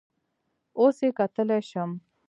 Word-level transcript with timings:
اوس 0.79 0.97
یې 1.05 1.09
کتلی 1.17 1.59
شم؟ 1.69 1.91